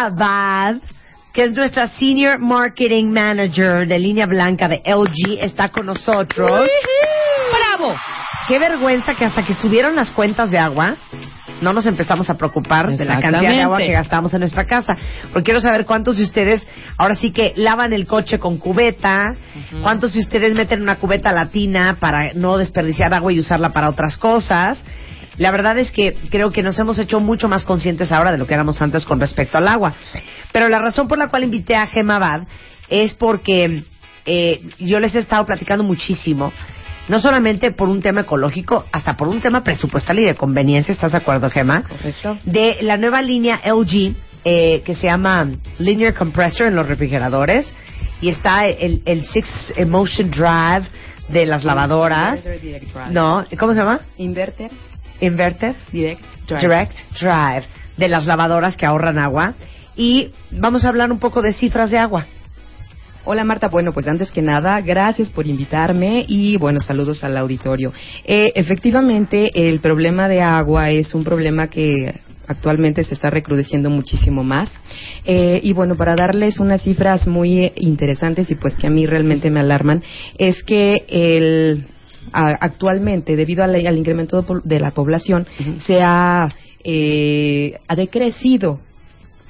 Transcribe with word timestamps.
Abad, 0.00 0.76
que 1.32 1.42
es 1.42 1.52
nuestra 1.54 1.88
Senior 1.88 2.38
Marketing 2.38 3.06
Manager 3.06 3.84
de 3.84 3.98
línea 3.98 4.26
blanca 4.26 4.68
de 4.68 4.80
LG, 4.86 5.42
está 5.42 5.70
con 5.70 5.86
nosotros. 5.86 6.68
¡Bravo! 7.52 7.96
Qué 8.46 8.60
vergüenza 8.60 9.16
que 9.16 9.24
hasta 9.24 9.44
que 9.44 9.54
subieron 9.54 9.96
las 9.96 10.12
cuentas 10.12 10.52
de 10.52 10.58
agua, 10.58 10.96
no 11.60 11.72
nos 11.72 11.84
empezamos 11.86 12.30
a 12.30 12.36
preocupar 12.36 12.88
de 12.96 13.04
la 13.04 13.20
cantidad 13.20 13.50
de 13.50 13.60
agua 13.60 13.78
que 13.78 13.90
gastamos 13.90 14.32
en 14.34 14.40
nuestra 14.40 14.66
casa. 14.66 14.96
Porque 15.32 15.46
quiero 15.46 15.60
saber 15.60 15.84
cuántos 15.84 16.16
de 16.16 16.22
ustedes 16.22 16.64
ahora 16.96 17.16
sí 17.16 17.32
que 17.32 17.52
lavan 17.56 17.92
el 17.92 18.06
coche 18.06 18.38
con 18.38 18.58
cubeta, 18.58 19.34
cuántos 19.82 20.14
de 20.14 20.20
ustedes 20.20 20.54
meten 20.54 20.80
una 20.80 20.96
cubeta 20.96 21.32
latina 21.32 21.96
para 21.98 22.32
no 22.34 22.56
desperdiciar 22.56 23.12
agua 23.12 23.32
y 23.32 23.40
usarla 23.40 23.70
para 23.70 23.88
otras 23.88 24.16
cosas. 24.16 24.84
La 25.38 25.50
verdad 25.50 25.78
es 25.78 25.92
que 25.92 26.14
creo 26.30 26.50
que 26.50 26.62
nos 26.62 26.78
hemos 26.78 26.98
hecho 26.98 27.20
mucho 27.20 27.48
más 27.48 27.64
conscientes 27.64 28.12
ahora 28.12 28.32
de 28.32 28.38
lo 28.38 28.46
que 28.46 28.54
éramos 28.54 28.82
antes 28.82 29.04
con 29.04 29.20
respecto 29.20 29.58
al 29.58 29.68
agua. 29.68 29.94
Pero 30.52 30.68
la 30.68 30.80
razón 30.80 31.08
por 31.08 31.18
la 31.18 31.28
cual 31.28 31.44
invité 31.44 31.76
a 31.76 31.86
Gema 31.86 32.16
Abad 32.16 32.42
es 32.88 33.14
porque 33.14 33.84
eh, 34.26 34.60
yo 34.78 34.98
les 35.00 35.14
he 35.14 35.20
estado 35.20 35.46
platicando 35.46 35.84
muchísimo 35.84 36.52
no 37.08 37.20
solamente 37.20 37.72
por 37.72 37.88
un 37.88 38.02
tema 38.02 38.20
ecológico, 38.20 38.84
hasta 38.92 39.16
por 39.16 39.28
un 39.28 39.40
tema 39.40 39.64
presupuestal 39.64 40.18
y 40.18 40.26
de 40.26 40.34
conveniencia, 40.34 40.92
¿estás 40.92 41.12
de 41.12 41.18
acuerdo, 41.18 41.50
Gemma? 41.50 41.82
Correcto. 41.82 42.38
De 42.44 42.78
la 42.82 42.98
nueva 42.98 43.22
línea 43.22 43.60
LG, 43.64 44.14
eh, 44.44 44.82
que 44.84 44.94
se 44.94 45.06
llama 45.06 45.48
Linear 45.78 46.12
Compressor 46.12 46.66
en 46.66 46.74
los 46.74 46.86
refrigeradores, 46.86 47.72
y 48.20 48.28
está 48.28 48.64
el, 48.64 49.02
el 49.06 49.24
Six 49.24 49.72
Emotion 49.76 50.30
Drive 50.30 50.86
de 51.28 51.46
las 51.46 51.64
lavadoras. 51.64 52.44
No, 53.10 53.44
¿cómo 53.58 53.72
se 53.72 53.78
llama? 53.78 54.00
Inverter 54.18 54.70
Inverter 55.20 55.74
Direct 55.92 56.22
Drive. 56.46 56.60
Direct 56.60 56.96
Drive 57.20 57.66
de 57.96 58.08
las 58.08 58.26
lavadoras 58.26 58.76
que 58.76 58.86
ahorran 58.86 59.18
agua. 59.18 59.54
Y 59.96 60.30
vamos 60.50 60.84
a 60.84 60.88
hablar 60.88 61.10
un 61.10 61.18
poco 61.18 61.42
de 61.42 61.52
cifras 61.52 61.90
de 61.90 61.98
agua. 61.98 62.26
Hola 63.24 63.44
Marta, 63.44 63.68
bueno, 63.68 63.92
pues 63.92 64.06
antes 64.08 64.30
que 64.30 64.40
nada, 64.40 64.80
gracias 64.80 65.28
por 65.28 65.46
invitarme 65.46 66.24
y 66.26 66.56
bueno, 66.56 66.80
saludos 66.80 67.22
al 67.24 67.36
auditorio. 67.36 67.92
Eh, 68.24 68.52
efectivamente, 68.54 69.68
el 69.68 69.80
problema 69.80 70.28
de 70.28 70.40
agua 70.40 70.90
es 70.90 71.14
un 71.14 71.24
problema 71.24 71.66
que 71.68 72.20
actualmente 72.46 73.04
se 73.04 73.12
está 73.12 73.28
recrudeciendo 73.28 73.90
muchísimo 73.90 74.42
más. 74.42 74.70
Eh, 75.26 75.60
y 75.62 75.74
bueno, 75.74 75.96
para 75.96 76.16
darles 76.16 76.58
unas 76.58 76.80
cifras 76.80 77.26
muy 77.26 77.70
interesantes 77.76 78.50
y 78.50 78.54
pues 78.54 78.74
que 78.76 78.86
a 78.86 78.90
mí 78.90 79.04
realmente 79.04 79.50
me 79.50 79.60
alarman, 79.60 80.02
es 80.38 80.62
que 80.62 81.04
el, 81.08 81.86
a- 82.32 82.56
actualmente, 82.60 83.36
debido 83.36 83.64
al, 83.64 83.74
al 83.74 83.98
incremento 83.98 84.42
de 84.42 84.60
de 84.64 84.80
la 84.80 84.90
población, 84.92 85.46
se 85.86 86.00
ha, 86.02 86.48
eh, 86.84 87.78
ha 87.88 87.96
decrecido 87.96 88.80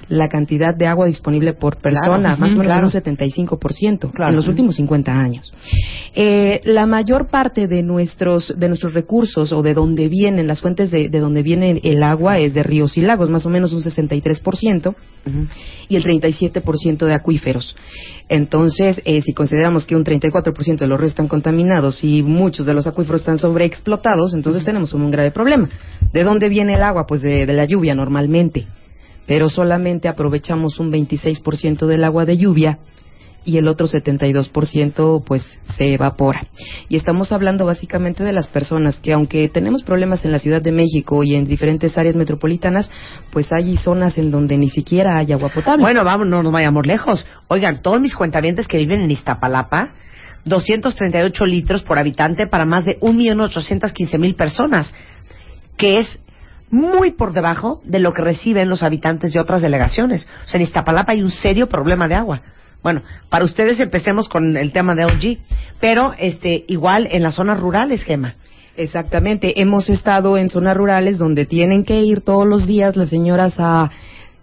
la 0.07 0.27
cantidad 0.29 0.73
de 0.73 0.87
agua 0.87 1.05
disponible 1.05 1.53
por 1.53 1.77
persona, 1.77 2.35
Claro, 2.35 2.37
más 2.39 2.53
o 2.53 2.57
menos 2.57 2.65
claro. 2.65 2.85
un 2.87 2.91
75% 2.91 4.11
Claro. 4.11 4.29
en 4.31 4.35
los 4.35 4.47
últimos 4.47 4.75
50 4.75 5.11
años. 5.11 5.51
Eh, 6.15 6.61
la 6.63 6.85
mayor 6.85 7.27
parte 7.27 7.67
de 7.67 7.83
nuestros 7.83 8.53
de 8.57 8.67
nuestros 8.69 8.93
recursos 8.93 9.51
o 9.51 9.61
de 9.61 9.73
donde 9.73 10.07
vienen 10.09 10.47
las 10.47 10.61
fuentes 10.61 10.89
de, 10.89 11.09
de 11.09 11.19
donde 11.19 11.43
viene 11.43 11.79
el 11.83 12.01
agua 12.03 12.39
es 12.39 12.53
de 12.53 12.63
ríos 12.63 12.97
y 12.97 13.01
lagos, 13.01 13.29
más 13.29 13.45
o 13.45 13.49
menos 13.49 13.73
un 13.73 13.81
63% 13.81 14.95
y 15.89 15.95
el 15.95 16.03
37% 16.03 17.05
de 17.05 17.13
acuíferos. 17.13 17.75
Entonces, 18.29 19.01
eh, 19.05 19.21
si 19.21 19.33
consideramos 19.33 19.85
que 19.85 19.95
un 19.95 20.03
34% 20.03 20.77
de 20.77 20.87
los 20.87 20.99
ríos 20.99 21.11
están 21.11 21.27
contaminados 21.27 22.03
y 22.03 22.23
muchos 22.23 22.65
de 22.65 22.73
los 22.73 22.87
acuíferos 22.87 23.21
están 23.21 23.37
sobreexplotados, 23.39 24.33
entonces 24.33 24.63
tenemos 24.63 24.93
un 24.93 25.11
grave 25.11 25.31
problema. 25.31 25.69
¿De 26.13 26.23
dónde 26.23 26.49
viene 26.49 26.75
el 26.75 26.83
agua? 26.83 27.05
Pues 27.05 27.21
de, 27.21 27.45
de 27.45 27.53
la 27.53 27.65
lluvia 27.65 27.93
normalmente, 27.95 28.65
pero 29.29 29.47
solamente 29.47 30.07
aprovechamos 30.07 30.79
un 30.79 30.91
26% 30.91 31.85
del 31.85 32.03
agua 32.03 32.25
de 32.25 32.35
lluvia 32.35 32.79
y 33.45 33.57
el 33.57 33.67
otro 33.67 33.87
72% 33.87 35.23
pues 35.23 35.43
se 35.77 35.93
evapora. 35.93 36.41
Y 36.89 36.95
estamos 36.95 37.31
hablando 37.31 37.63
básicamente 37.63 38.23
de 38.23 38.33
las 38.33 38.47
personas 38.47 38.99
que 38.99 39.13
aunque 39.13 39.47
tenemos 39.47 39.83
problemas 39.83 40.25
en 40.25 40.31
la 40.31 40.39
Ciudad 40.39 40.63
de 40.63 40.71
México 40.71 41.23
y 41.23 41.35
en 41.35 41.45
diferentes 41.45 41.95
áreas 41.95 42.15
metropolitanas, 42.15 42.89
pues 43.31 43.53
hay 43.53 43.77
zonas 43.77 44.17
en 44.17 44.31
donde 44.31 44.57
ni 44.57 44.69
siquiera 44.69 45.19
hay 45.19 45.31
agua 45.31 45.49
potable. 45.49 45.83
Bueno, 45.83 46.03
vamos, 46.03 46.25
no 46.25 46.41
nos 46.41 46.51
vayamos 46.51 46.87
lejos. 46.87 47.27
Oigan, 47.49 47.83
todos 47.83 48.01
mis 48.01 48.15
cuentavientes 48.15 48.67
que 48.67 48.79
viven 48.79 49.01
en 49.01 49.11
Iztapalapa, 49.11 49.93
238 50.45 51.45
litros 51.45 51.83
por 51.83 51.99
habitante 51.99 52.47
para 52.47 52.65
más 52.65 52.83
de 52.83 52.99
1.815.000 52.99 54.35
personas, 54.35 54.91
que 55.77 55.99
es 55.99 56.19
muy 56.71 57.11
por 57.11 57.33
debajo 57.33 57.81
de 57.83 57.99
lo 57.99 58.13
que 58.13 58.21
reciben 58.21 58.69
los 58.69 58.83
habitantes 58.83 59.33
de 59.33 59.39
otras 59.39 59.61
delegaciones. 59.61 60.27
O 60.45 60.47
sea, 60.47 60.59
en 60.59 60.63
Iztapalapa 60.63 61.13
hay 61.13 61.23
un 61.23 61.31
serio 61.31 61.67
problema 61.67 62.07
de 62.07 62.15
agua. 62.15 62.41
Bueno, 62.81 63.01
para 63.29 63.45
ustedes 63.45 63.79
empecemos 63.79 64.29
con 64.29 64.55
el 64.55 64.71
tema 64.71 64.95
de 64.95 65.05
LG, 65.05 65.37
pero 65.81 66.13
este 66.17 66.63
igual 66.67 67.07
en 67.11 67.23
las 67.23 67.35
zonas 67.35 67.59
rurales, 67.59 68.03
Gema. 68.03 68.35
Exactamente. 68.77 69.61
Hemos 69.61 69.89
estado 69.89 70.37
en 70.37 70.49
zonas 70.49 70.77
rurales 70.77 71.17
donde 71.17 71.45
tienen 71.45 71.83
que 71.83 72.01
ir 72.01 72.21
todos 72.21 72.47
los 72.47 72.65
días 72.65 72.95
las 72.95 73.09
señoras 73.09 73.55
a 73.57 73.91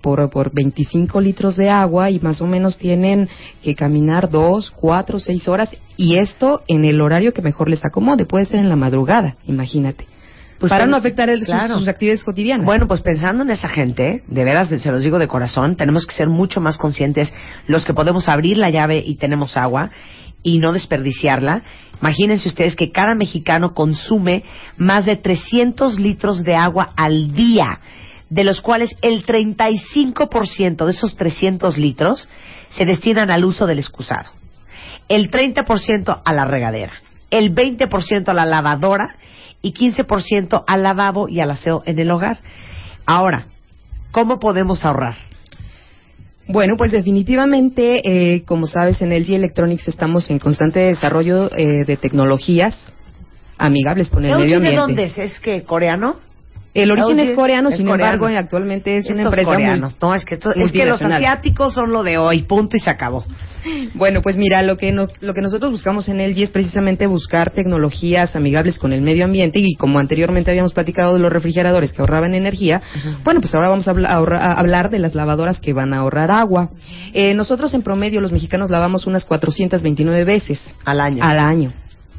por, 0.02 0.28
por 0.28 0.52
25 0.52 1.20
litros 1.20 1.56
de 1.56 1.70
agua 1.70 2.10
y 2.10 2.20
más 2.20 2.42
o 2.42 2.46
menos 2.46 2.76
tienen 2.76 3.28
que 3.62 3.74
caminar 3.74 4.28
dos, 4.28 4.70
cuatro, 4.70 5.18
seis 5.18 5.48
horas 5.48 5.70
y 5.96 6.18
esto 6.18 6.62
en 6.68 6.84
el 6.84 7.00
horario 7.00 7.32
que 7.32 7.40
mejor 7.40 7.70
les 7.70 7.84
acomode. 7.84 8.26
Puede 8.26 8.44
ser 8.44 8.60
en 8.60 8.68
la 8.68 8.76
madrugada, 8.76 9.36
imagínate. 9.46 10.06
Pues 10.58 10.70
para 10.70 10.86
no 10.86 10.96
afectar 10.96 11.28
el- 11.28 11.44
sus- 11.44 11.78
sus, 11.78 11.88
actividades 11.88 12.24
cotidianas. 12.24 12.64
Bueno, 12.64 12.86
pues 12.88 13.00
pensando 13.02 13.42
en 13.42 13.50
esa 13.50 13.68
gente, 13.68 14.22
de 14.26 14.44
veras, 14.44 14.68
se 14.68 14.90
los 14.90 15.02
digo 15.02 15.18
de 15.18 15.28
corazón, 15.28 15.76
tenemos 15.76 16.06
que 16.06 16.14
ser 16.14 16.28
mucho 16.28 16.60
más 16.60 16.78
conscientes 16.78 17.32
los 17.66 17.84
que 17.84 17.92
podemos 17.94 18.28
abrir 18.28 18.56
la 18.56 18.70
llave 18.70 19.02
y 19.04 19.16
tenemos 19.16 19.56
agua 19.56 19.90
y 20.42 20.58
no 20.58 20.72
desperdiciarla. 20.72 21.62
Imagínense 22.00 22.48
ustedes 22.48 22.76
que 22.76 22.90
cada 22.92 23.14
mexicano 23.14 23.74
consume 23.74 24.44
más 24.76 25.04
de 25.06 25.16
300 25.16 25.98
litros 25.98 26.42
de 26.42 26.54
agua 26.54 26.92
al 26.96 27.32
día, 27.32 27.80
de 28.30 28.44
los 28.44 28.60
cuales 28.60 28.94
el 29.02 29.24
35% 29.24 30.84
de 30.84 30.90
esos 30.90 31.16
300 31.16 31.76
litros 31.78 32.28
se 32.70 32.84
destinan 32.84 33.30
al 33.30 33.44
uso 33.44 33.66
del 33.66 33.78
excusado, 33.78 34.30
el 35.08 35.30
30% 35.30 36.22
a 36.24 36.32
la 36.32 36.44
regadera, 36.44 36.92
el 37.30 37.54
20% 37.54 38.28
a 38.28 38.34
la 38.34 38.44
lavadora 38.46 39.16
y 39.62 39.72
15% 39.72 40.64
al 40.66 40.82
lavabo 40.82 41.28
y 41.28 41.40
al 41.40 41.50
aseo 41.50 41.82
en 41.86 41.98
el 41.98 42.10
hogar. 42.10 42.38
Ahora, 43.04 43.46
¿cómo 44.12 44.38
podemos 44.38 44.84
ahorrar? 44.84 45.16
Bueno, 46.48 46.76
pues 46.76 46.92
definitivamente, 46.92 48.34
eh, 48.34 48.44
como 48.44 48.66
sabes, 48.68 49.02
en 49.02 49.10
LG 49.10 49.34
Electronics 49.34 49.88
estamos 49.88 50.30
en 50.30 50.38
constante 50.38 50.78
desarrollo 50.78 51.50
eh, 51.56 51.84
de 51.84 51.96
tecnologías 51.96 52.92
amigables 53.58 54.10
con 54.10 54.24
el 54.24 54.30
¿LG 54.30 54.38
medio 54.38 54.50
de 54.50 54.56
ambiente. 54.56 54.80
dónde 54.80 55.04
es? 55.06 55.18
¿Es 55.18 55.40
que 55.40 55.64
coreano? 55.64 56.16
El 56.82 56.90
origen 56.92 57.18
es 57.20 57.32
coreano, 57.32 57.68
es 57.70 57.76
sin 57.76 57.86
coreano. 57.86 58.14
embargo, 58.14 58.38
actualmente 58.38 58.96
es 58.96 59.06
una 59.06 59.22
Estos 59.22 59.32
empresa 59.32 59.46
muy- 59.48 59.56
coreanos, 59.56 59.96
no, 60.00 60.14
es 60.14 60.24
que, 60.24 60.34
esto- 60.34 60.52
es 60.54 60.72
que 60.72 60.86
los 60.86 61.00
asiáticos 61.02 61.74
son 61.74 61.92
lo 61.92 62.02
de 62.02 62.18
hoy, 62.18 62.42
punto 62.42 62.76
y 62.76 62.80
se 62.80 62.90
acabó. 62.90 63.24
Bueno, 63.94 64.20
pues 64.22 64.36
mira, 64.36 64.62
lo 64.62 64.76
que, 64.76 64.92
no- 64.92 65.08
lo 65.20 65.34
que 65.34 65.40
nosotros 65.40 65.70
buscamos 65.72 66.08
en 66.08 66.20
LG 66.20 66.42
es 66.44 66.50
precisamente 66.50 67.06
buscar 67.06 67.50
tecnologías 67.50 68.36
amigables 68.36 68.78
con 68.78 68.92
el 68.92 69.02
medio 69.02 69.24
ambiente 69.24 69.58
y 69.60 69.74
como 69.74 69.98
anteriormente 69.98 70.50
habíamos 70.50 70.72
platicado 70.72 71.14
de 71.14 71.20
los 71.20 71.32
refrigeradores 71.32 71.92
que 71.92 72.00
ahorraban 72.02 72.34
energía, 72.34 72.80
bueno, 73.24 73.40
pues 73.40 73.54
ahora 73.54 73.68
vamos 73.68 73.88
a, 73.88 73.90
habla- 73.90 74.08
a 74.10 74.14
ahorra- 74.16 74.40
a 74.40 74.52
hablar 74.52 74.90
de 74.90 74.98
las 74.98 75.14
lavadoras 75.14 75.60
que 75.60 75.72
van 75.72 75.92
a 75.94 75.98
ahorrar 75.98 76.30
agua. 76.30 76.70
Eh, 77.12 77.34
nosotros 77.34 77.74
en 77.74 77.82
promedio 77.82 78.20
los 78.20 78.32
mexicanos 78.32 78.70
lavamos 78.70 79.06
unas 79.06 79.24
429 79.24 80.24
veces 80.24 80.60
Al 80.84 81.00
año. 81.00 81.24
al 81.24 81.38
año. 81.38 81.72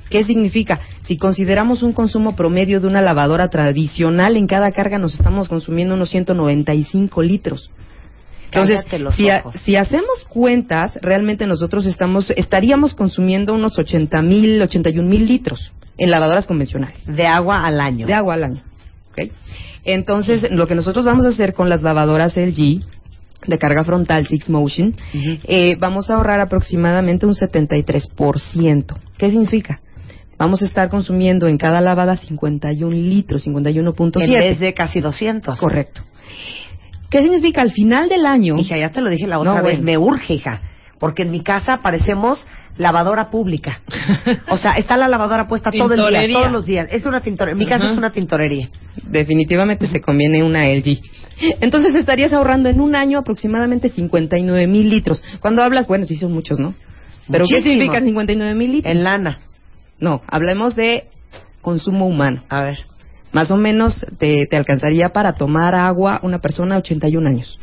¿Qué 0.09 0.23
significa? 0.23 0.79
Si 1.01 1.17
consideramos 1.17 1.83
un 1.83 1.93
consumo 1.93 2.35
promedio 2.35 2.79
de 2.79 2.87
una 2.87 3.01
lavadora 3.01 3.49
tradicional, 3.49 4.37
en 4.37 4.47
cada 4.47 4.71
carga 4.71 4.97
nos 4.97 5.13
estamos 5.13 5.49
consumiendo 5.49 5.95
unos 5.95 6.09
195 6.09 7.21
litros. 7.21 7.71
Entonces, 8.45 8.85
si, 9.15 9.27
si 9.65 9.75
hacemos 9.75 10.23
cuentas, 10.29 10.97
realmente 11.01 11.45
nosotros 11.47 11.85
estamos, 11.85 12.31
estaríamos 12.37 12.93
consumiendo 12.93 13.53
unos 13.53 13.77
80 13.77 14.21
mil, 14.21 14.61
81 14.61 15.07
mil 15.07 15.27
litros 15.27 15.73
en 15.97 16.11
lavadoras 16.11 16.45
convencionales 16.45 17.05
De 17.05 17.27
agua 17.27 17.65
al 17.65 17.81
año. 17.81 18.07
de 18.07 18.13
agua 18.13 18.35
al 18.35 18.43
año. 18.45 18.63
¿ok? 19.11 19.31
Entonces, 19.83 20.49
lo 20.51 20.67
que 20.67 20.75
nosotros 20.75 21.03
vamos 21.05 21.25
a 21.25 21.29
hacer 21.29 21.53
con 21.53 21.69
las 21.69 21.81
lavadoras 21.81 22.37
LG 22.37 22.83
de 23.47 23.57
carga 23.57 23.83
frontal 23.83 24.27
Six 24.27 24.49
Motion, 24.49 24.95
eh, 25.13 25.75
vamos 25.79 26.09
a 26.09 26.15
ahorrar 26.15 26.39
aproximadamente 26.39 27.25
un 27.25 27.33
73%. 27.33 28.97
¿Qué 29.17 29.29
significa? 29.29 29.81
Vamos 30.37 30.61
a 30.61 30.65
estar 30.65 30.89
consumiendo 30.89 31.47
en 31.47 31.57
cada 31.57 31.81
lavada 31.81 32.15
51 32.15 32.91
litros, 32.95 33.47
51.7. 33.47 34.23
En 34.23 34.33
vez 34.33 34.59
de 34.59 34.73
casi 34.73 35.01
200. 35.01 35.59
Correcto. 35.59 36.01
¿Qué 37.09 37.21
significa? 37.21 37.61
Al 37.61 37.71
final 37.71 38.09
del 38.09 38.25
año... 38.25 38.57
Hija, 38.59 38.77
ya 38.77 38.91
te 38.91 39.01
lo 39.01 39.09
dije 39.09 39.27
la 39.27 39.39
otra 39.39 39.55
No, 39.55 39.63
vez, 39.63 39.81
bueno. 39.81 39.83
me 39.83 39.97
urge, 39.97 40.33
hija. 40.35 40.61
Porque 40.99 41.23
en 41.23 41.31
mi 41.31 41.41
casa 41.41 41.81
parecemos 41.81 42.45
lavadora 42.77 43.29
pública. 43.29 43.81
O 44.49 44.57
sea, 44.57 44.73
está 44.73 44.97
la 44.97 45.07
lavadora 45.07 45.47
puesta 45.47 45.71
todo 45.71 45.93
el 45.93 46.27
día, 46.27 46.39
todos 46.39 46.51
los 46.51 46.65
días. 46.65 46.87
Es 46.91 47.05
una 47.05 47.21
tintorería. 47.21 47.53
En 47.53 47.59
mi 47.59 47.65
casa 47.65 47.91
es 47.91 47.97
una 47.97 48.11
tintorería. 48.11 48.69
Definitivamente 49.03 49.87
se 49.87 50.01
conviene 50.01 50.43
una 50.43 50.67
LG. 50.67 50.99
Entonces 51.61 51.95
estarías 51.95 52.33
ahorrando 52.33 52.69
en 52.69 52.81
un 52.81 52.95
año 52.95 53.19
aproximadamente 53.19 53.89
59 53.89 54.67
mil 54.67 54.89
litros. 54.89 55.23
Cuando 55.39 55.63
hablas, 55.63 55.87
bueno, 55.87 56.05
sí 56.05 56.17
son 56.17 56.33
muchos, 56.33 56.59
¿no? 56.59 56.73
Pero 57.29 57.45
¿qué 57.47 57.61
significa 57.61 58.01
59 58.01 58.55
mil 58.55 58.71
litros? 58.73 58.91
En 58.95 59.03
lana. 59.03 59.39
No, 59.99 60.21
hablemos 60.27 60.75
de 60.75 61.05
consumo 61.61 62.07
humano. 62.07 62.43
A 62.49 62.61
ver. 62.61 62.79
Más 63.31 63.51
o 63.51 63.57
menos 63.57 64.05
te, 64.17 64.45
te 64.47 64.57
alcanzaría 64.57 65.09
para 65.09 65.33
tomar 65.33 65.75
agua 65.75 66.19
una 66.23 66.39
persona 66.39 66.75
de 66.75 66.79
81 66.79 67.29
años. 67.29 67.59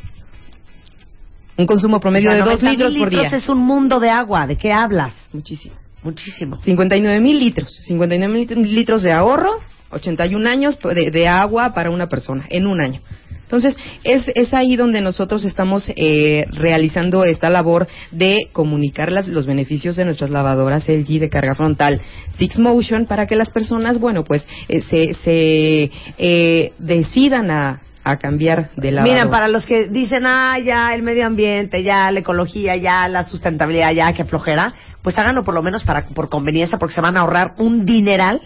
Un 1.56 1.66
consumo 1.66 2.00
promedio 2.00 2.32
de 2.32 2.40
2 2.40 2.62
litros 2.62 2.94
por 2.94 3.10
día. 3.10 3.28
es 3.28 3.48
un 3.48 3.58
mundo 3.58 4.00
de 4.00 4.10
agua. 4.10 4.46
¿De 4.46 4.56
qué 4.56 4.72
hablas? 4.72 5.14
Muchísimo. 5.32 5.76
Muchísimo. 6.02 6.60
59 6.60 7.20
mil 7.20 7.38
litros. 7.38 7.72
59 7.84 8.56
mil 8.56 8.74
litros 8.74 9.02
de 9.02 9.12
ahorro, 9.12 9.60
81 9.90 10.48
años 10.48 10.78
de, 10.80 11.10
de, 11.10 11.28
agua 11.28 11.72
para 11.72 11.90
una 11.90 12.08
persona 12.08 12.46
en 12.50 12.66
un 12.66 12.80
año. 12.80 13.00
Entonces, 13.44 13.76
es, 14.02 14.30
es 14.34 14.52
ahí 14.52 14.74
donde 14.74 15.00
nosotros 15.00 15.44
estamos 15.44 15.90
eh, 15.94 16.46
realizando 16.50 17.24
esta 17.24 17.50
labor 17.50 17.86
de 18.10 18.48
comunicar 18.52 19.12
las, 19.12 19.28
los 19.28 19.46
beneficios 19.46 19.96
de 19.96 20.04
nuestras 20.04 20.30
lavadoras 20.30 20.88
LG 20.88 21.20
de 21.20 21.30
carga 21.30 21.54
frontal 21.54 22.00
Six 22.38 22.58
Motion 22.58 23.06
para 23.06 23.26
que 23.26 23.36
las 23.36 23.50
personas, 23.50 23.98
bueno, 23.98 24.24
pues 24.24 24.46
eh, 24.68 24.80
se, 24.80 25.14
se 25.14 25.90
eh, 26.18 26.72
decidan 26.78 27.50
a, 27.50 27.80
a 28.04 28.18
cambiar 28.18 28.70
de 28.76 28.92
lado. 28.92 29.08
Miren, 29.08 29.30
para 29.30 29.48
los 29.48 29.66
que 29.66 29.88
dicen, 29.88 30.26
ah, 30.26 30.58
ya 30.58 30.94
el 30.94 31.02
medio 31.02 31.26
ambiente, 31.26 31.82
ya 31.82 32.10
la 32.10 32.20
ecología, 32.20 32.76
ya 32.76 33.08
la 33.08 33.24
sustentabilidad, 33.24 33.92
ya 33.92 34.12
que 34.12 34.24
flojera, 34.24 34.74
pues 35.02 35.18
háganlo 35.18 35.44
por 35.44 35.54
lo 35.54 35.62
menos 35.62 35.84
para, 35.84 36.08
por 36.08 36.28
conveniencia, 36.28 36.78
porque 36.78 36.94
se 36.94 37.00
van 37.00 37.16
a 37.16 37.20
ahorrar 37.20 37.54
un 37.58 37.86
dineral 37.86 38.40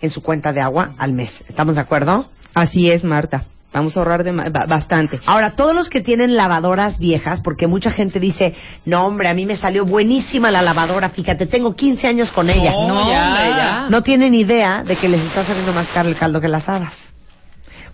en 0.00 0.10
su 0.10 0.22
cuenta 0.22 0.52
de 0.52 0.60
agua 0.60 0.94
al 0.98 1.12
mes. 1.12 1.44
¿Estamos 1.48 1.76
de 1.76 1.82
acuerdo? 1.82 2.26
Así 2.54 2.90
es, 2.90 3.04
Marta. 3.04 3.46
Vamos 3.72 3.96
a 3.96 4.00
ahorrar 4.00 4.22
de, 4.22 4.32
bastante. 4.32 5.20
Ahora, 5.24 5.56
todos 5.56 5.74
los 5.74 5.88
que 5.88 6.02
tienen 6.02 6.36
lavadoras 6.36 6.98
viejas, 6.98 7.40
porque 7.40 7.66
mucha 7.66 7.90
gente 7.90 8.20
dice, 8.20 8.54
no, 8.84 9.06
hombre, 9.06 9.28
a 9.28 9.34
mí 9.34 9.46
me 9.46 9.56
salió 9.56 9.86
buenísima 9.86 10.50
la 10.50 10.60
lavadora, 10.60 11.08
fíjate, 11.08 11.46
tengo 11.46 11.74
15 11.74 12.06
años 12.06 12.30
con 12.32 12.50
ella. 12.50 12.72
No, 12.72 13.08
ya. 13.08 13.86
no 13.88 14.02
tienen 14.02 14.34
idea 14.34 14.84
de 14.84 14.96
que 14.96 15.08
les 15.08 15.22
está 15.24 15.46
saliendo 15.46 15.72
más 15.72 15.88
caro 15.88 16.08
el 16.08 16.16
caldo 16.16 16.40
que 16.40 16.48
las 16.48 16.68
habas. 16.68 16.92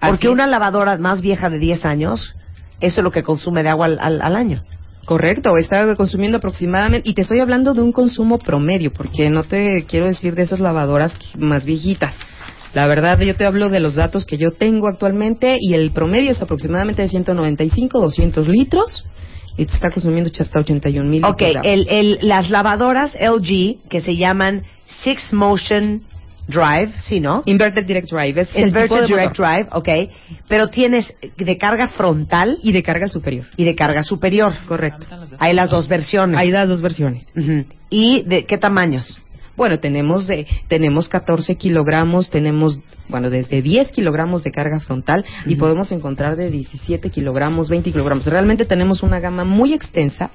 Porque 0.01 0.29
una 0.29 0.47
lavadora 0.47 0.97
más 0.99 1.21
vieja 1.21 1.49
de 1.51 1.59
10 1.59 1.85
años, 1.85 2.35
eso 2.81 3.01
es 3.01 3.05
lo 3.05 3.11
que 3.11 3.23
consume 3.23 3.63
de 3.63 3.69
agua 3.69 3.87
al, 3.87 4.37
año. 4.37 4.65
Correcto, 5.05 5.57
está 5.57 5.95
consumiendo 5.97 6.39
aproximadamente, 6.39 7.09
y 7.09 7.15
te 7.15 7.23
estoy 7.23 7.41
hablando 7.41 7.73
de 7.73 7.83
un 7.83 7.93
consumo 7.93 8.39
promedio, 8.39 8.93
porque 8.93 9.31
no 9.31 9.45
te 9.45 9.85
quiero 9.85 10.07
decir 10.07 10.35
de 10.35 10.43
esas 10.43 10.61
lavadoras 10.61 11.17
más 11.37 11.65
viejitas. 11.65 12.15
La 12.75 12.87
verdad, 12.87 13.19
yo 13.21 13.35
te 13.35 13.45
hablo 13.45 13.69
de 13.71 13.81
los 13.81 13.95
datos 13.95 14.25
que 14.25 14.37
yo 14.37 14.53
tengo 14.53 14.89
actualmente 14.89 15.59
y 15.61 15.75
el 15.75 15.91
promedio 15.93 16.31
es 16.33 16.43
aproximadamente 16.43 17.03
de 17.03 17.09
195, 17.09 18.01
200 18.01 18.49
litros 18.49 19.05
y 19.57 19.67
te 19.67 19.75
está 19.75 19.91
consumiendo 19.91 20.31
hasta 20.39 20.61
81 20.61 21.11
mil. 21.11 21.25
Ok, 21.25 21.43
el, 21.65 21.89
el, 21.89 22.19
las 22.23 22.51
lavadoras 22.51 23.15
LG 23.15 23.89
que 23.89 24.01
se 24.01 24.17
llaman 24.17 24.63
Six 25.03 25.33
Motion 25.33 26.05
Drive, 26.47 26.93
¿sí, 27.01 27.21
no? 27.21 27.43
Inverted 27.45 27.85
Direct 27.85 28.09
Drive. 28.11 28.41
Es 28.41 28.57
Inverted 28.57 29.07
Direct 29.07 29.37
Drive, 29.37 29.69
ok. 29.73 29.89
Pero 30.49 30.69
tienes 30.69 31.13
de 31.37 31.59
carga 31.59 31.89
frontal. 31.89 32.59
Y 32.63 32.73
de 32.73 32.83
carga 32.83 33.09
superior. 33.09 33.47
Y 33.57 33.65
de 33.65 33.75
carga 33.75 34.03
superior. 34.03 34.55
Correcto. 34.67 35.07
Hay 35.39 35.53
las 35.53 35.71
dos 35.71 35.89
versiones. 35.89 36.39
Hay 36.39 36.51
las 36.51 36.69
dos 36.69 36.81
versiones. 36.81 37.31
¿Y 37.91 38.23
de 38.23 38.47
qué 38.47 38.57
tamaños? 38.57 39.21
Bueno, 39.59 39.81
tenemos, 39.81 40.29
de, 40.29 40.47
tenemos 40.69 41.09
14 41.09 41.57
kilogramos, 41.57 42.31
tenemos, 42.31 42.81
bueno, 43.09 43.29
desde 43.29 43.61
10 43.61 43.91
kilogramos 43.91 44.45
de 44.45 44.53
carga 44.53 44.79
frontal 44.79 45.25
y 45.47 45.57
podemos 45.57 45.91
encontrar 45.91 46.37
de 46.37 46.49
17 46.49 47.11
kilogramos, 47.11 47.69
20 47.69 47.91
kilogramos. 47.91 48.25
Realmente 48.27 48.65
tenemos 48.65 49.03
una 49.03 49.19
gama 49.19 49.45
muy 49.45 49.75
extensa 49.75 50.31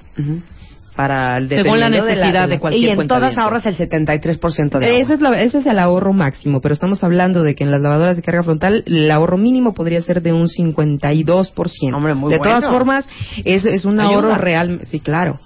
para 0.94 1.38
el 1.38 1.48
Según 1.48 1.80
la 1.80 1.88
necesidad 1.88 2.48
de, 2.48 2.58
cualquier 2.60 2.96
Y 2.96 3.00
en 3.00 3.08
todas 3.08 3.36
ahorras 3.38 3.64
el 3.64 3.78
73% 3.78 4.78
de 4.78 5.00
Ese 5.00 5.14
es, 5.14 5.20
ese 5.38 5.58
es 5.58 5.66
el 5.66 5.78
ahorro 5.78 6.12
máximo, 6.12 6.60
pero 6.60 6.74
estamos 6.74 7.02
hablando 7.02 7.42
de 7.42 7.54
que 7.54 7.64
en 7.64 7.70
las 7.70 7.80
lavadoras 7.80 8.16
de 8.16 8.22
carga 8.22 8.42
frontal 8.42 8.84
el 8.86 9.10
ahorro 9.10 9.38
mínimo 9.38 9.72
podría 9.72 10.02
ser 10.02 10.20
de 10.20 10.34
un 10.34 10.48
52%. 10.48 11.96
Hombre, 11.96 12.12
muy 12.12 12.30
de 12.30 12.38
todas 12.40 12.66
formas, 12.66 13.08
es, 13.42 13.64
es 13.64 13.86
un 13.86 14.00
ahorro 14.00 14.36
real. 14.36 14.82
Sí, 14.84 15.00
claro. 15.00 15.40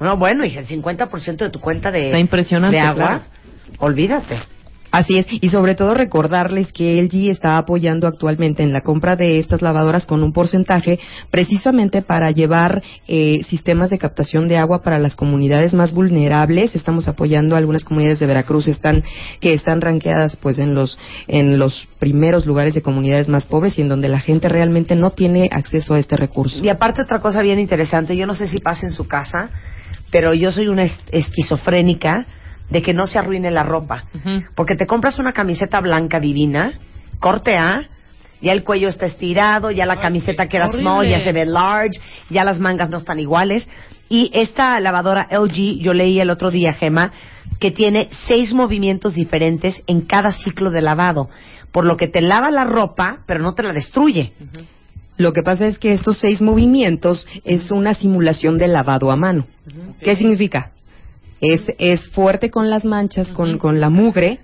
No, 0.00 0.16
bueno, 0.16 0.44
y 0.44 0.56
el 0.56 0.66
50% 0.66 1.36
de 1.36 1.50
tu 1.50 1.60
cuenta 1.60 1.90
de, 1.90 2.10
de 2.10 2.80
agua, 2.80 3.22
olvídate. 3.78 4.38
Así 4.90 5.18
es, 5.18 5.26
y 5.30 5.50
sobre 5.50 5.74
todo 5.74 5.92
recordarles 5.92 6.72
que 6.72 7.02
LG 7.02 7.30
está 7.30 7.58
apoyando 7.58 8.06
actualmente 8.06 8.62
en 8.62 8.72
la 8.72 8.80
compra 8.80 9.16
de 9.16 9.38
estas 9.38 9.60
lavadoras 9.60 10.06
con 10.06 10.22
un 10.22 10.32
porcentaje 10.32 10.98
precisamente 11.30 12.00
para 12.00 12.30
llevar 12.30 12.82
eh, 13.06 13.42
sistemas 13.50 13.90
de 13.90 13.98
captación 13.98 14.48
de 14.48 14.56
agua 14.56 14.80
para 14.80 14.98
las 14.98 15.14
comunidades 15.14 15.74
más 15.74 15.92
vulnerables. 15.92 16.74
Estamos 16.74 17.06
apoyando 17.06 17.54
a 17.54 17.58
algunas 17.58 17.84
comunidades 17.84 18.18
de 18.18 18.26
Veracruz 18.26 18.66
están, 18.66 19.04
que 19.40 19.52
están 19.52 19.82
ranqueadas 19.82 20.36
pues 20.36 20.58
en 20.58 20.74
los, 20.74 20.98
en 21.26 21.58
los 21.58 21.86
primeros 21.98 22.46
lugares 22.46 22.72
de 22.72 22.80
comunidades 22.80 23.28
más 23.28 23.44
pobres 23.44 23.78
y 23.78 23.82
en 23.82 23.88
donde 23.88 24.08
la 24.08 24.20
gente 24.20 24.48
realmente 24.48 24.96
no 24.96 25.10
tiene 25.10 25.50
acceso 25.52 25.92
a 25.92 25.98
este 25.98 26.16
recurso. 26.16 26.64
Y 26.64 26.70
aparte 26.70 27.02
otra 27.02 27.20
cosa 27.20 27.42
bien 27.42 27.58
interesante, 27.58 28.16
yo 28.16 28.26
no 28.26 28.34
sé 28.34 28.46
si 28.48 28.58
pasa 28.58 28.86
en 28.86 28.92
su 28.92 29.06
casa, 29.06 29.50
pero 30.10 30.34
yo 30.34 30.50
soy 30.50 30.68
una 30.68 30.84
esquizofrénica 30.84 32.26
de 32.70 32.82
que 32.82 32.94
no 32.94 33.06
se 33.06 33.18
arruine 33.18 33.50
la 33.50 33.62
ropa. 33.62 34.04
Porque 34.54 34.76
te 34.76 34.86
compras 34.86 35.18
una 35.18 35.32
camiseta 35.32 35.80
blanca 35.80 36.20
divina, 36.20 36.78
corte 37.18 37.56
A, 37.56 37.88
ya 38.40 38.52
el 38.52 38.62
cuello 38.62 38.88
está 38.88 39.06
estirado, 39.06 39.70
ya 39.70 39.84
la 39.86 39.98
camiseta 39.98 40.48
queda 40.48 40.68
small, 40.68 41.08
ya 41.08 41.20
se 41.20 41.32
ve 41.32 41.44
large, 41.44 41.98
ya 42.30 42.44
las 42.44 42.60
mangas 42.60 42.88
no 42.88 42.98
están 42.98 43.18
iguales. 43.18 43.68
Y 44.08 44.30
esta 44.32 44.78
lavadora 44.80 45.28
LG, 45.30 45.80
yo 45.80 45.92
leí 45.92 46.20
el 46.20 46.30
otro 46.30 46.50
día, 46.50 46.72
Gema, 46.72 47.12
que 47.58 47.70
tiene 47.70 48.08
seis 48.10 48.52
movimientos 48.52 49.14
diferentes 49.14 49.82
en 49.86 50.02
cada 50.02 50.32
ciclo 50.32 50.70
de 50.70 50.82
lavado. 50.82 51.28
Por 51.72 51.84
lo 51.84 51.96
que 51.96 52.08
te 52.08 52.20
lava 52.20 52.50
la 52.50 52.64
ropa, 52.64 53.20
pero 53.26 53.40
no 53.40 53.54
te 53.54 53.62
la 53.62 53.72
destruye. 53.72 54.32
Lo 55.18 55.32
que 55.32 55.42
pasa 55.42 55.66
es 55.66 55.78
que 55.78 55.92
estos 55.92 56.18
seis 56.18 56.40
movimientos 56.40 57.26
es 57.44 57.70
una 57.70 57.92
simulación 57.94 58.56
de 58.56 58.68
lavado 58.68 59.10
a 59.10 59.16
mano. 59.16 59.46
¿Qué 60.00 60.16
significa? 60.16 60.70
Es, 61.40 61.62
es 61.78 62.08
fuerte 62.08 62.50
con 62.50 62.70
las 62.70 62.84
manchas, 62.84 63.30
con, 63.32 63.58
con 63.58 63.80
la 63.80 63.90
mugre, 63.90 64.40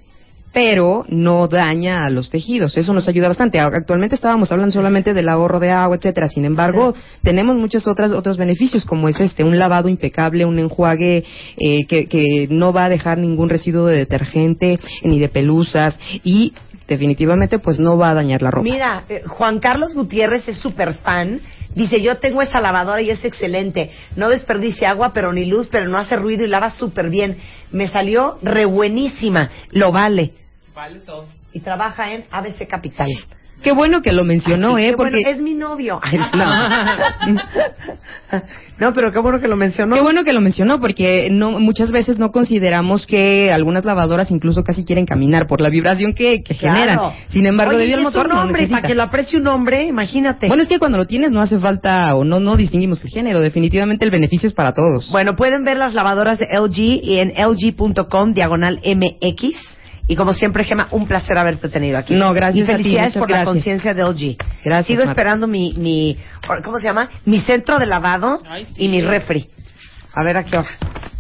pero 0.53 1.05
no 1.09 1.49
daña 1.49 2.05
a 2.05 2.11
los 2.11 2.31
tejidos. 2.31 2.77
Eso 2.77 2.93
nos 2.93 3.09
ayuda 3.09 3.29
bastante. 3.29 3.59
Actualmente 3.59 4.15
estábamos 4.15 4.51
hablando 4.53 4.73
solamente 4.73 5.13
del 5.13 5.29
ahorro 5.29 5.59
de 5.59 5.71
agua, 5.71 5.97
etcétera. 5.97 6.29
Sin 6.29 6.45
embargo, 6.45 6.95
tenemos 7.23 7.57
muchos 7.57 7.87
otras, 7.89 8.13
otros 8.13 8.37
beneficios, 8.37 8.85
como 8.85 9.09
es 9.09 9.19
este, 9.21 9.43
un 9.43 9.59
lavado 9.59 9.89
impecable, 9.89 10.45
un 10.45 10.59
enjuague 10.59 11.25
eh, 11.57 11.87
que, 11.87 12.07
que 12.07 12.47
no 12.51 12.73
va 12.73 12.85
a 12.85 12.89
dejar 12.89 13.19
ningún 13.19 13.49
residuo 13.49 13.87
de 13.87 13.99
detergente 13.99 14.79
ni 15.03 15.19
de 15.19 15.29
pelusas 15.29 15.99
y 16.23 16.53
definitivamente 16.89 17.59
pues 17.59 17.79
no 17.79 17.97
va 17.97 18.11
a 18.11 18.15
dañar 18.15 18.43
la 18.43 18.51
ropa. 18.51 18.65
Mira, 18.65 19.05
eh, 19.09 19.23
Juan 19.27 19.59
Carlos 19.59 19.95
Gutiérrez 19.95 20.49
es 20.49 20.59
súper 20.59 20.95
fan. 20.95 21.41
Dice, 21.75 22.01
yo 22.01 22.19
tengo 22.19 22.41
esa 22.41 22.61
lavadora 22.61 23.03
y 23.03 23.11
es 23.11 23.25
excelente. 23.25 23.91
No 24.15 24.29
desperdicia 24.29 24.91
agua, 24.91 25.13
pero 25.13 25.33
ni 25.33 25.47
luz, 25.47 25.69
pero 25.71 25.89
no 25.89 25.99
hace 25.99 26.17
ruido 26.17 26.45
y 26.45 26.49
lava 26.49 26.71
súper 26.71 27.11
bien. 27.11 27.37
Me 27.73 27.89
salió 27.89 28.39
re 28.43 28.65
buenísima. 28.65 29.51
Lo 29.71 29.91
vale. 29.91 30.33
Vale 30.73 31.01
todo. 31.01 31.27
Y 31.53 31.61
trabaja 31.61 32.13
en 32.13 32.25
ABC 32.31 32.69
Capital. 32.69 33.09
Qué 33.63 33.73
bueno 33.73 34.03
que 34.03 34.13
lo 34.13 34.25
mencionó, 34.25 34.79
¿eh? 34.79 34.95
Porque 34.97 35.23
es 35.27 35.41
mi 35.41 35.55
novio. 35.55 36.01
no. 38.79 38.93
pero 38.93 39.11
qué 39.11 39.19
bueno 39.19 39.41
que 39.41 39.49
lo 39.49 39.57
mencionó. 39.57 39.95
Qué 39.95 40.03
bueno 40.03 40.25
que 40.25 40.33
lo 40.33 40.41
mencionó, 40.41 40.81
porque 40.81 41.29
no 41.31 41.59
muchas 41.61 41.91
veces 41.91 42.19
no 42.19 42.31
consideramos 42.31 43.07
que 43.07 43.53
algunas 43.53 43.85
lavadoras 43.85 44.31
incluso 44.31 44.65
casi 44.65 44.85
quieren 44.85 45.07
caminar 45.07 45.47
por 45.47 45.61
la 45.61 45.71
vibración 45.71 46.15
que, 46.15 46.43
que 46.43 46.55
generan. 46.55 46.99
Sin 47.29 47.47
embargo, 47.47 47.79
debido 47.79 47.99
al 47.99 48.05
motor 48.05 48.27
un 48.27 48.33
hombre, 48.33 48.67
Para 48.67 48.87
que 48.87 48.95
lo 48.95 49.03
aprecie 49.03 49.39
un 49.39 49.47
hombre, 49.47 49.85
imagínate. 49.85 50.49
Bueno, 50.49 50.63
es 50.63 50.69
que 50.69 50.79
cuando 50.79 50.99
lo 50.99 51.07
tienes 51.07 51.31
no 51.31 51.41
hace 51.41 51.59
falta 51.59 52.15
o 52.17 52.25
no 52.25 52.41
no 52.41 52.57
distinguimos 52.57 53.03
el 53.05 53.11
género. 53.11 53.41
Definitivamente 53.41 54.05
el 54.05 54.11
beneficio 54.11 54.49
es 54.49 54.55
para 54.55 54.75
todos. 54.75 55.11
Bueno, 55.11 55.37
pueden 55.37 55.65
ver 55.65 55.79
las 55.79 55.95
lavadoras 55.95 56.39
de 56.39 56.47
LG 56.47 57.19
en 57.19 57.33
lg.com 57.37 58.35
diagonal 58.35 58.81
MX 58.85 59.57
y 60.07 60.17
como 60.17 60.35
siempre, 60.35 60.65
Gema, 60.65 60.89
un 60.91 61.07
placer 61.07 61.39
haberte 61.39 61.69
tenido 61.69 61.99
aquí. 61.99 62.15
No, 62.15 62.35
gracias. 62.35 62.69
Y 62.69 62.71
felicidades 62.71 63.15
por 63.15 63.31
la 63.31 63.45
conciencia 63.45 63.95
de 63.95 64.03
LG. 64.03 64.37
Gracias. 64.63 64.87
Sigo 64.87 65.03
esperando 65.03 65.47
mi, 65.47 65.73
mi, 65.75 66.19
¿cómo 66.63 66.79
se 66.79 66.85
llama? 66.85 67.09
Mi 67.25 67.41
centro 67.41 67.79
de 67.79 67.87
lavado 67.87 68.43
y 68.77 68.89
mi 68.89 69.01
refri. 69.01 69.49
A 70.13 70.23
ver 70.23 70.37
a 70.37 70.45
qué 70.45 70.59
hora. 70.59 70.71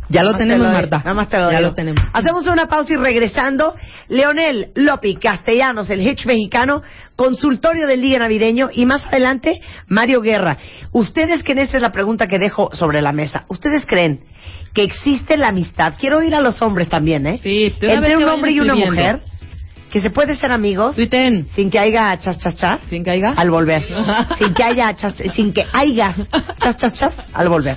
Ya 0.08 0.22
lo 0.22 0.36
tenemos, 0.36 0.66
Marta. 0.66 0.98
Nada 0.98 1.14
más 1.14 1.28
te 1.28 1.38
lo 1.38 1.50
Ya 1.50 1.60
lo 1.60 1.74
tenemos. 1.74 2.02
Hacemos 2.12 2.46
una 2.46 2.66
pausa 2.66 2.92
y 2.92 2.96
regresando, 2.96 3.74
Leonel 4.08 4.72
Lopi 4.74 5.16
Castellanos, 5.16 5.90
el 5.90 6.06
hitch 6.06 6.26
mexicano, 6.26 6.82
consultorio 7.16 7.86
del 7.86 8.00
Día 8.02 8.18
Navideño 8.18 8.70
y 8.72 8.86
más 8.86 9.04
adelante, 9.06 9.60
Mario 9.88 10.20
Guerra. 10.20 10.58
Ustedes 10.92 11.42
creen, 11.42 11.60
esa 11.60 11.76
es 11.76 11.82
la 11.82 11.92
pregunta 11.92 12.26
que 12.26 12.38
dejo 12.38 12.70
sobre 12.72 13.02
la 13.02 13.12
mesa. 13.12 13.44
¿Ustedes 13.48 13.86
creen 13.86 14.20
que 14.74 14.82
existe 14.82 15.36
la 15.36 15.48
amistad? 15.48 15.94
Quiero 15.98 16.22
ir 16.22 16.34
a 16.34 16.40
los 16.40 16.60
hombres 16.62 16.88
también, 16.88 17.26
¿eh? 17.26 17.38
Sí, 17.42 17.74
Entre 17.80 18.16
un 18.16 18.24
hombre 18.24 18.52
y 18.52 18.60
una 18.60 18.74
mujer 18.74 19.20
que 19.94 20.00
se 20.00 20.10
puede 20.10 20.34
ser 20.34 20.50
amigos 20.50 20.96
sin 20.96 21.70
que 21.70 21.78
haya 21.78 22.18
chas 22.18 22.36
chas 22.40 22.56
chas 22.56 22.80
sin 22.90 23.04
que 23.04 23.12
haya 23.12 23.32
al 23.36 23.48
volver 23.48 23.86
sin 24.38 24.52
que 24.52 24.64
haya 24.64 24.92
chas, 24.96 25.14
sin 25.32 25.52
que 25.52 25.64
haya 25.72 26.12
chas 26.58 26.76
chas 26.78 26.94
chas 26.94 27.16
al 27.32 27.48
volver 27.48 27.76